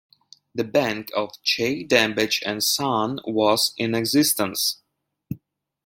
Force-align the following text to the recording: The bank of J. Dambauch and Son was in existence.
The 0.55 0.63
bank 0.63 1.11
of 1.15 1.39
J. 1.43 1.85
Dambauch 1.85 2.41
and 2.43 2.63
Son 2.63 3.19
was 3.23 3.71
in 3.77 3.93
existence. 3.93 4.81